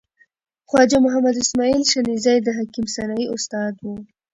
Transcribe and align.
خواجه 0.69 0.97
محمد 1.05 1.35
اسماعیل 1.43 1.83
شنیزی 1.91 2.37
د 2.41 2.47
حکیم 2.57 2.85
سنایی 2.95 3.31
استاد 3.35 3.73
و. 3.79 3.85